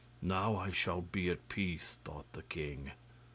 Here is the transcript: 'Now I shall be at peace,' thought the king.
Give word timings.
'Now 0.19 0.55
I 0.55 0.71
shall 0.71 1.01
be 1.03 1.29
at 1.29 1.47
peace,' 1.47 1.97
thought 2.03 2.25
the 2.33 2.41
king. 2.41 2.93